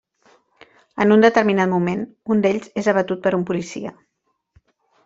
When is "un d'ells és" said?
2.37-2.91